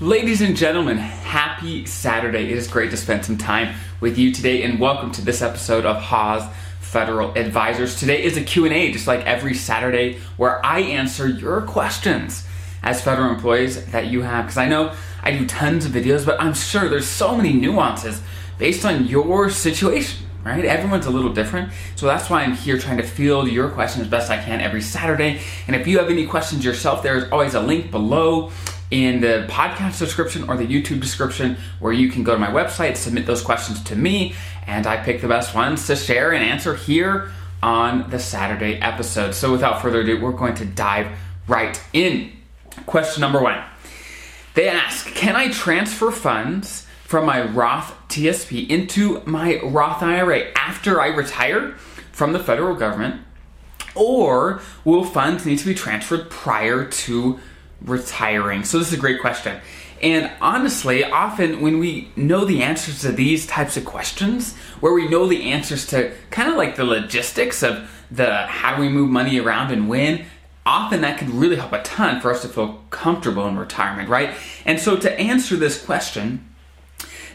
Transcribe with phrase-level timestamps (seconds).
[0.00, 2.52] Ladies and gentlemen, happy Saturday.
[2.52, 5.84] It is great to spend some time with you today and welcome to this episode
[5.84, 6.44] of Haws
[6.78, 7.98] Federal Advisors.
[7.98, 12.46] Today is a Q&A just like every Saturday where I answer your questions
[12.84, 16.40] as federal employees that you have because I know I do tons of videos, but
[16.40, 18.22] I'm sure there's so many nuances
[18.56, 20.64] based on your situation right?
[20.64, 21.72] Everyone's a little different.
[21.96, 24.80] So that's why I'm here trying to field your questions as best I can every
[24.80, 25.40] Saturday.
[25.66, 28.50] And if you have any questions yourself, there's always a link below
[28.90, 32.96] in the podcast description or the YouTube description where you can go to my website,
[32.96, 34.34] submit those questions to me,
[34.66, 37.30] and I pick the best ones to share and answer here
[37.62, 39.34] on the Saturday episode.
[39.34, 41.08] So without further ado, we're going to dive
[41.46, 42.32] right in.
[42.86, 43.62] Question number one.
[44.54, 51.00] They ask, can I transfer funds from my Roth TSP into my Roth IRA after
[51.00, 51.72] I retire
[52.12, 53.22] from the federal government?
[53.94, 57.40] Or will funds need to be transferred prior to
[57.80, 58.64] retiring?
[58.64, 59.60] So, this is a great question.
[60.02, 65.08] And honestly, often when we know the answers to these types of questions, where we
[65.08, 69.10] know the answers to kind of like the logistics of the how do we move
[69.10, 70.24] money around and when,
[70.64, 74.34] often that can really help a ton for us to feel comfortable in retirement, right?
[74.64, 76.48] And so to answer this question,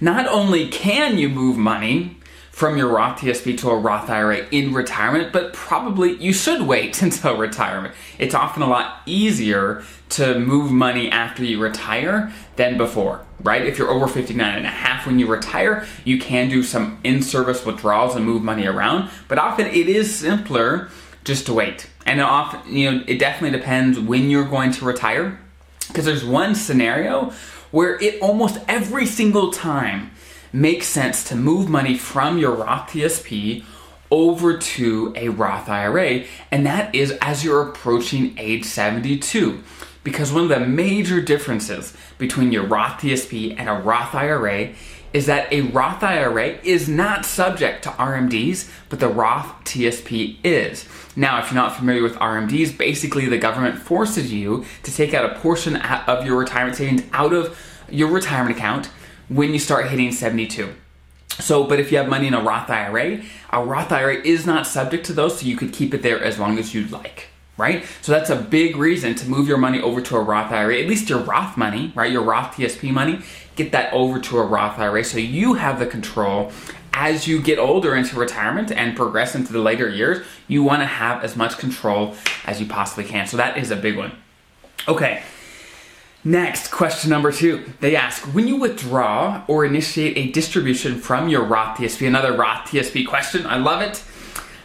[0.00, 2.18] not only can you move money
[2.52, 7.00] from your Roth TSP to a Roth IRA in retirement, but probably you should wait
[7.02, 7.94] until retirement.
[8.18, 13.66] It's often a lot easier to move money after you retire than before, right?
[13.66, 17.64] If you're over 59 and a half when you retire, you can do some in-service
[17.64, 20.90] withdrawals and move money around, but often it is simpler
[21.24, 21.88] just to wait.
[22.04, 25.38] And it often, you know, it definitely depends when you're going to retire
[25.88, 27.32] because there's one scenario
[27.70, 30.10] where it almost every single time
[30.52, 33.64] makes sense to move money from your Roth TSP
[34.10, 39.62] over to a Roth IRA, and that is as you're approaching age 72.
[40.04, 44.74] Because one of the major differences between your Roth TSP and a Roth IRA
[45.12, 50.86] is that a Roth IRA is not subject to RMDs, but the Roth TSP is.
[51.14, 55.24] Now, if you're not familiar with RMDs, basically the government forces you to take out
[55.24, 57.58] a portion of your retirement savings out of
[57.90, 58.88] your retirement account
[59.28, 60.74] when you start hitting 72.
[61.38, 64.66] So, but if you have money in a Roth IRA, a Roth IRA is not
[64.66, 67.84] subject to those, so you could keep it there as long as you'd like, right?
[68.02, 70.88] So that's a big reason to move your money over to a Roth IRA, at
[70.88, 72.12] least your Roth money, right?
[72.12, 73.20] Your Roth TSP money,
[73.56, 76.52] get that over to a Roth IRA so you have the control
[76.94, 80.24] as you get older into retirement and progress into the later years.
[80.48, 83.26] You want to have as much control as you possibly can.
[83.26, 84.12] So that is a big one.
[84.86, 85.22] Okay,
[86.24, 87.64] Next, question number two.
[87.80, 92.68] They ask When you withdraw or initiate a distribution from your Roth TSP, another Roth
[92.68, 94.04] TSP question, I love it.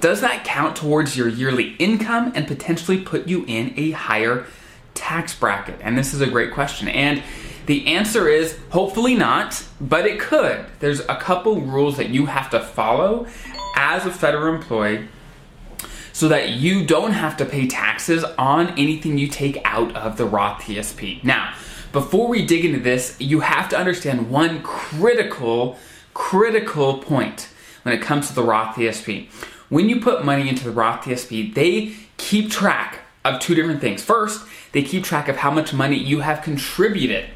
[0.00, 4.46] Does that count towards your yearly income and potentially put you in a higher
[4.94, 5.78] tax bracket?
[5.82, 6.88] And this is a great question.
[6.88, 7.22] And
[7.66, 10.64] the answer is hopefully not, but it could.
[10.80, 13.26] There's a couple rules that you have to follow
[13.76, 15.06] as a federal employee
[16.12, 20.26] so that you don't have to pay taxes on anything you take out of the
[20.26, 21.22] Roth TSP.
[21.24, 21.54] Now,
[21.92, 25.78] before we dig into this, you have to understand one critical,
[26.14, 27.48] critical point
[27.82, 29.28] when it comes to the Roth TSP.
[29.68, 34.02] When you put money into the Roth TSP, they keep track of two different things.
[34.02, 37.26] First, they keep track of how much money you have contributed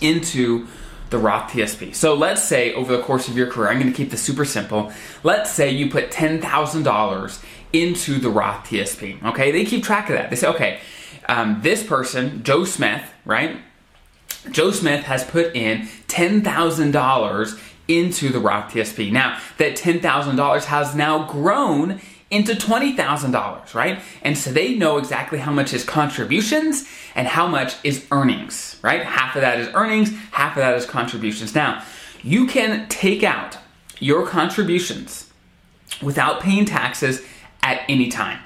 [0.00, 0.66] into
[1.10, 1.94] the Roth TSP.
[1.94, 4.44] So let's say over the course of your career, I'm going to keep this super
[4.44, 4.92] simple.
[5.22, 9.22] Let's say you put $10,000 into the Roth TSP.
[9.24, 10.30] Okay, they keep track of that.
[10.30, 10.80] They say, okay,
[11.28, 13.58] um, this person, Joe Smith, right?
[14.50, 19.12] Joe Smith has put in $10,000 into the Roth TSP.
[19.12, 22.00] Now, that $10,000 has now grown
[22.34, 24.00] into $20,000, right?
[24.22, 26.84] And so they know exactly how much is contributions
[27.14, 29.04] and how much is earnings, right?
[29.04, 31.54] Half of that is earnings, half of that is contributions.
[31.54, 31.84] Now,
[32.22, 33.58] you can take out
[34.00, 35.30] your contributions
[36.02, 37.22] without paying taxes
[37.62, 38.40] at any time.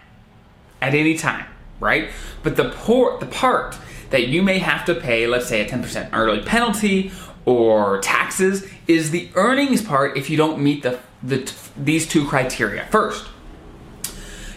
[0.83, 1.47] At any time,
[1.81, 2.11] right?
[2.43, 3.77] But the, por- the part
[4.11, 7.11] that you may have to pay, let's say a 10% early penalty
[7.45, 12.87] or taxes, is the earnings part if you don't meet the, the these two criteria.
[12.87, 13.27] First,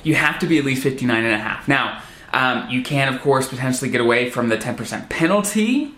[0.03, 1.67] you have to be at least 59 and a half.
[1.67, 2.01] Now,
[2.33, 5.93] um, you can, of course, potentially get away from the 10% penalty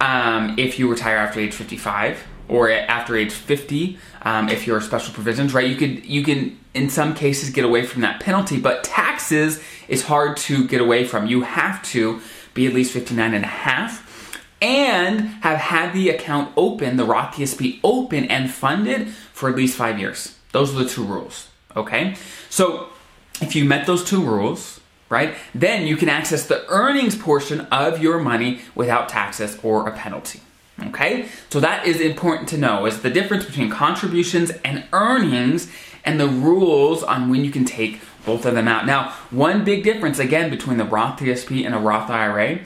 [0.00, 5.14] um, if you retire after age 55 or after age 50 um, if you're special
[5.14, 5.66] provisions right?
[5.66, 10.04] You could you can in some cases get away from that penalty but taxes is
[10.04, 11.26] hard to get away from.
[11.26, 12.20] You have to
[12.54, 14.08] be at least 59 and a half
[14.60, 19.76] and have had the account open the roth tsp open and funded for at least
[19.76, 20.36] five years.
[20.52, 22.16] Those are the two rules okay?
[22.50, 22.88] So
[23.42, 24.80] if you met those two rules
[25.12, 25.34] right?
[25.54, 30.40] Then you can access the earnings portion of your money without taxes or a penalty.
[30.86, 31.28] Okay?
[31.50, 35.70] So that is important to know is the difference between contributions and earnings
[36.02, 38.86] and the rules on when you can take both of them out.
[38.86, 42.60] Now, one big difference again between the Roth TSP and a Roth IRA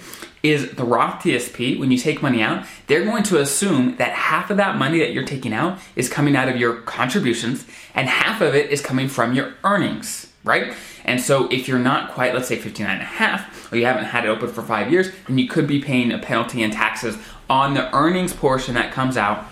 [0.44, 4.50] is the Roth TSP, when you take money out, they're going to assume that half
[4.50, 8.40] of that money that you're taking out is coming out of your contributions and half
[8.40, 10.72] of it is coming from your earnings, right?
[11.04, 14.04] And so if you're not quite, let's say 59 and a half, or you haven't
[14.04, 17.18] had it open for five years, then you could be paying a penalty and taxes
[17.50, 19.44] on the earnings portion that comes out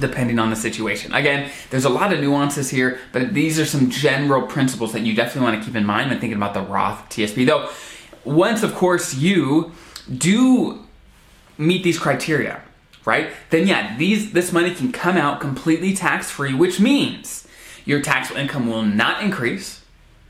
[0.00, 1.14] depending on the situation.
[1.14, 5.14] Again, there's a lot of nuances here, but these are some general principles that you
[5.14, 7.46] definitely want to keep in mind when thinking about the Roth TSP.
[7.46, 7.70] Though,
[8.24, 9.72] once, of course, you
[10.16, 10.84] do
[11.56, 12.62] meet these criteria,
[13.04, 13.30] right?
[13.50, 17.46] Then yeah, these this money can come out completely tax-free, which means
[17.84, 19.83] your taxable income will not increase,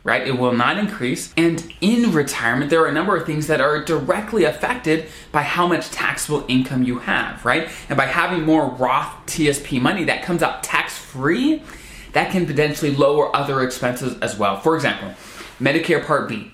[0.05, 0.27] right?
[0.27, 1.33] It will not increase.
[1.37, 5.67] And in retirement, there are a number of things that are directly affected by how
[5.67, 7.69] much taxable income you have, right?
[7.89, 11.63] And by having more Roth TSP money that comes out tax-free,
[12.13, 14.61] that can potentially lower other expenses as well.
[14.61, 15.15] For example,
[15.59, 16.53] Medicare Part B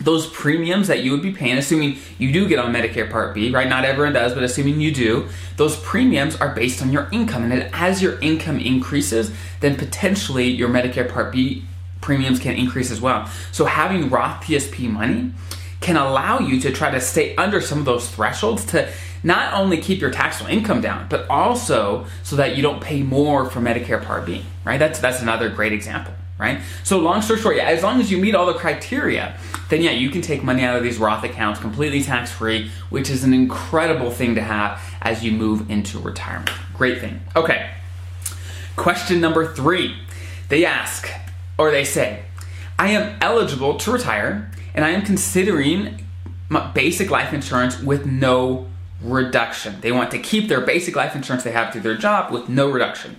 [0.00, 3.50] those premiums that you would be paying, assuming you do get on Medicare Part B,
[3.50, 3.68] right?
[3.68, 7.50] Not everyone does, but assuming you do, those premiums are based on your income.
[7.50, 11.64] And as your income increases, then potentially your Medicare Part B
[12.08, 13.30] premiums can increase as well.
[13.52, 15.30] So having Roth TSP money
[15.82, 18.90] can allow you to try to stay under some of those thresholds to
[19.22, 23.44] not only keep your taxable income down, but also so that you don't pay more
[23.50, 24.78] for Medicare Part B, right?
[24.78, 26.60] That's that's another great example right?
[26.84, 29.36] So long story short, yeah, as long as you meet all the criteria,
[29.70, 33.10] then yeah, you can take money out of these Roth accounts completely tax free, which
[33.10, 36.52] is an incredible thing to have as you move into retirement.
[36.74, 37.20] Great thing.
[37.34, 37.68] Okay.
[38.76, 39.96] Question number three.
[40.48, 41.10] They ask,
[41.58, 42.22] or they say,
[42.78, 46.06] I am eligible to retire and I am considering
[46.74, 48.68] basic life insurance with no
[49.02, 49.80] reduction.
[49.80, 52.70] They want to keep their basic life insurance they have through their job with no
[52.70, 53.16] reduction.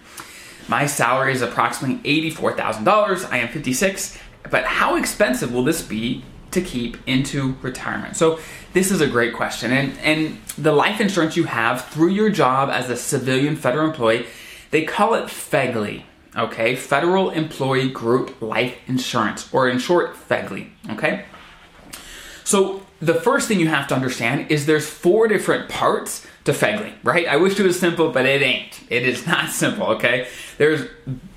[0.67, 1.97] My salary is approximately
[2.31, 3.31] $84,000.
[3.31, 4.19] I am 56,
[4.49, 8.15] but how expensive will this be to keep into retirement?
[8.15, 8.39] So
[8.73, 9.71] this is a great question.
[9.71, 14.27] And, and the life insurance you have through your job as a civilian federal employee,
[14.71, 16.03] they call it FEGLI,
[16.35, 16.75] okay?
[16.75, 21.25] Federal Employee Group Life Insurance, or in short, FEGLI, okay?
[22.43, 26.93] So the first thing you have to understand is there's four different parts to FEGLI,
[27.03, 27.27] right?
[27.27, 28.81] I wish it was simple, but it ain't.
[28.89, 30.27] It is not simple, okay?
[30.57, 30.87] There's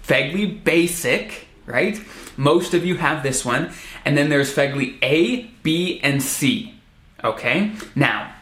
[0.07, 2.01] FEGLI Basic, right?
[2.37, 3.73] Most of you have this one.
[4.05, 6.75] And then there's FEGLI A, B, and C,
[7.23, 7.73] okay?
[7.95, 8.33] Now,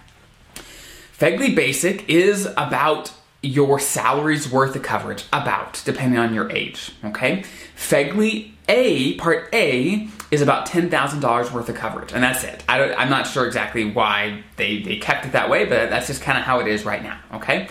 [1.19, 3.13] FEGLI Basic is about
[3.43, 7.43] your salary's worth of coverage, about, depending on your age, okay?
[7.77, 12.63] FEGLI A, Part A, is about $10,000 worth of coverage, and that's it.
[12.69, 16.23] I am not sure exactly why they, they kept it that way, but that's just
[16.23, 17.69] kind of how it is right now, okay?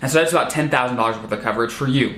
[0.00, 2.14] And so that's about $10,000 worth of coverage for you.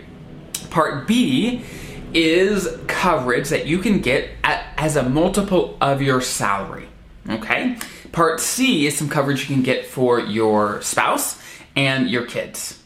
[0.68, 1.64] Part B
[2.12, 6.88] is coverage that you can get at, as a multiple of your salary,
[7.28, 7.78] okay?
[8.12, 11.42] Part C is some coverage you can get for your spouse
[11.74, 12.79] and your kids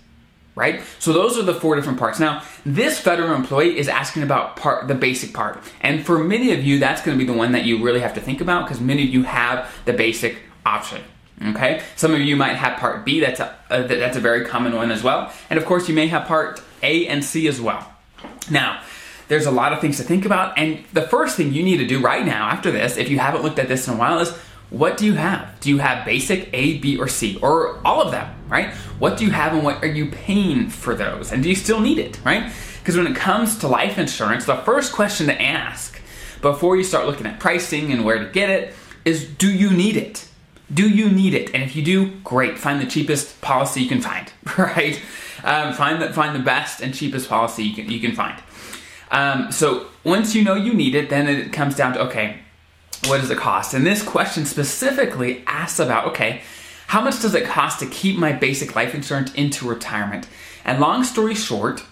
[0.54, 0.82] right?
[0.98, 2.20] So those are the four different parts.
[2.20, 5.62] Now, this federal employee is asking about part the basic part.
[5.80, 8.14] And for many of you, that's going to be the one that you really have
[8.14, 11.02] to think about because many of you have the basic option.
[11.46, 11.82] Okay?
[11.96, 14.90] Some of you might have part B, that's a, uh, that's a very common one
[14.90, 15.32] as well.
[15.50, 17.92] And of course, you may have part A and C as well.
[18.50, 18.82] Now,
[19.28, 21.86] there's a lot of things to think about, and the first thing you need to
[21.86, 24.30] do right now after this, if you haven't looked at this in a while, is
[24.70, 25.58] what do you have?
[25.60, 28.72] Do you have basic A, B, or C, or all of them, right?
[29.00, 31.32] What do you have and what are you paying for those?
[31.32, 32.52] And do you still need it, right?
[32.78, 36.00] Because when it comes to life insurance, the first question to ask
[36.40, 38.72] before you start looking at pricing and where to get it
[39.04, 40.28] is do you need it?
[40.72, 41.52] Do you need it?
[41.52, 42.56] And if you do, great.
[42.56, 45.00] Find the cheapest policy you can find, right?
[45.42, 48.40] Um, find the find the best and cheapest policy you can you can find.
[49.10, 52.38] Um, so once you know you need it, then it comes down to okay,
[53.06, 53.74] what does it cost?
[53.74, 56.42] And this question specifically asks about okay,
[56.86, 60.28] how much does it cost to keep my basic life insurance into retirement?
[60.64, 61.84] And long story short,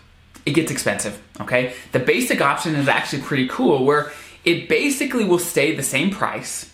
[0.47, 1.75] it gets expensive, okay?
[1.93, 4.13] The basic option is actually pretty cool where
[4.45, 6.73] it basically will stay the same price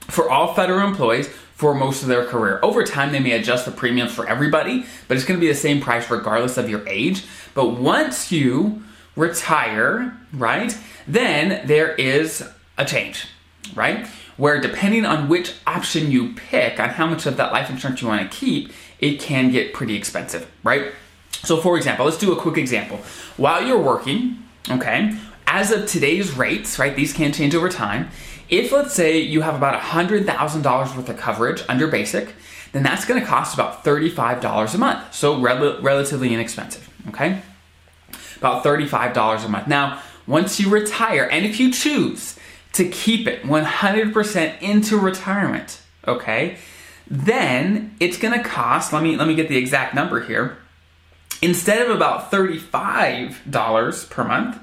[0.00, 2.58] for all federal employees for most of their career.
[2.62, 5.80] Over time, they may adjust the premiums for everybody, but it's gonna be the same
[5.80, 7.24] price regardless of your age.
[7.54, 8.82] But once you
[9.16, 10.76] retire, right,
[11.06, 12.42] then there is
[12.78, 13.26] a change
[13.74, 14.06] right?
[14.40, 18.08] Where depending on which option you pick on how much of that life insurance you
[18.08, 20.92] want to keep, it can get pretty expensive, right?
[21.44, 22.96] So, for example, let's do a quick example.
[23.36, 25.14] While you're working, okay,
[25.46, 28.08] as of today's rates, right, these can change over time.
[28.48, 32.34] if let's say you have about $100,000 worth of coverage under basic,
[32.72, 35.14] then that's going to cost about $35 a month.
[35.14, 37.42] So rel- relatively inexpensive, okay?
[38.38, 39.68] About $35 a month.
[39.68, 42.38] Now, once you retire, and if you choose
[42.74, 46.58] to keep it 100% into retirement, okay,
[47.08, 50.56] then it's going to cost, let me let me get the exact number here.
[51.42, 54.58] Instead of about $35 per month,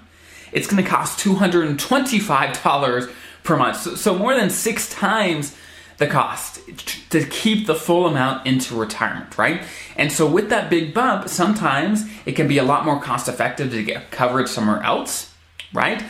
[0.52, 3.78] it's going to cost $225 per month.
[3.78, 5.58] So, so more than 6 times
[5.98, 6.62] the cost
[7.10, 9.64] to keep the full amount into retirement, right?
[9.96, 13.72] And so with that big bump, sometimes it can be a lot more cost effective
[13.72, 15.34] to get coverage somewhere else,
[15.74, 16.04] right?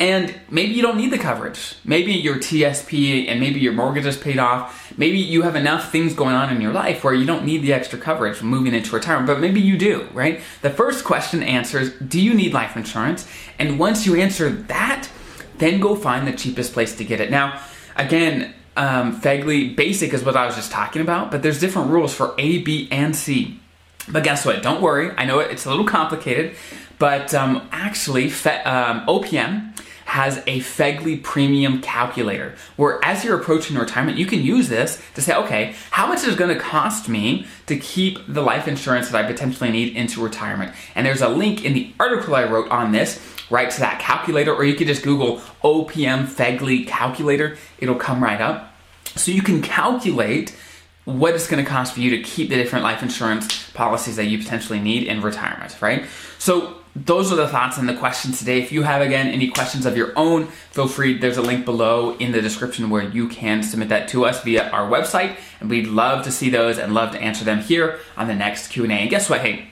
[0.00, 1.76] And maybe you don't need the coverage.
[1.84, 4.96] Maybe your TSP and maybe your mortgage is paid off.
[4.96, 7.74] Maybe you have enough things going on in your life where you don't need the
[7.74, 10.40] extra coverage moving into retirement, but maybe you do, right?
[10.62, 13.28] The first question answers Do you need life insurance?
[13.58, 15.10] And once you answer that,
[15.58, 17.30] then go find the cheapest place to get it.
[17.30, 17.60] Now,
[17.94, 22.14] again, um, FEGLI Basic is what I was just talking about, but there's different rules
[22.14, 23.60] for A, B, and C.
[24.08, 24.62] But guess what?
[24.62, 25.10] Don't worry.
[25.18, 26.56] I know it's a little complicated,
[26.98, 29.74] but um, actually, Fe- um, OPM
[30.10, 35.22] has a FEGLI premium calculator where as you're approaching retirement, you can use this to
[35.22, 39.08] say, okay, how much is it going to cost me to keep the life insurance
[39.08, 40.74] that I potentially need into retirement?
[40.96, 44.52] And there's a link in the article I wrote on this right to that calculator,
[44.52, 47.56] or you could just Google OPM FEGLI calculator.
[47.78, 48.74] It'll come right up.
[49.14, 50.56] So you can calculate
[51.04, 54.24] what it's going to cost for you to keep the different life insurance policies that
[54.24, 56.04] you potentially need in retirement, right?
[56.40, 58.60] So those are the thoughts and the questions today.
[58.60, 61.18] If you have again any questions of your own, feel free.
[61.18, 64.68] There's a link below in the description where you can submit that to us via
[64.70, 68.26] our website, and we'd love to see those and love to answer them here on
[68.26, 68.96] the next Q and A.
[68.96, 69.40] And guess what?
[69.40, 69.68] Hey,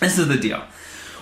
[0.00, 0.62] this is the deal.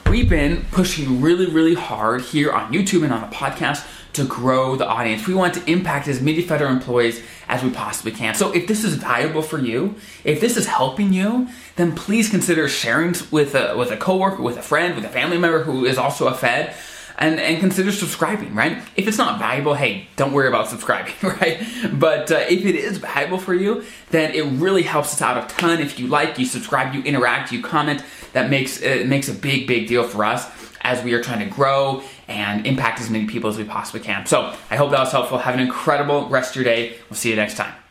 [0.09, 4.77] We've been pushing really, really hard here on YouTube and on the podcast to grow
[4.77, 5.27] the audience.
[5.27, 8.35] We want to impact as many federal employees as we possibly can.
[8.35, 12.69] So if this is valuable for you, if this is helping you, then please consider
[12.69, 15.99] sharing with a with a coworker, with a friend, with a family member who is
[15.99, 16.75] also a Fed.
[17.19, 18.83] And, and consider subscribing, right?
[18.97, 21.63] If it's not valuable, hey, don't worry about subscribing, right?
[21.93, 25.47] But uh, if it is valuable for you, then it really helps us out a
[25.55, 25.79] ton.
[25.79, 28.03] If you like, you subscribe, you interact, you comment,
[28.33, 30.51] that makes it makes a big, big deal for us
[30.81, 32.03] as we are trying to grow
[32.33, 34.27] and impact as many people as we possibly can.
[34.27, 35.39] So I hope that was helpful.
[35.39, 36.97] Have an incredible rest of your day.
[37.09, 37.75] We'll see you next time.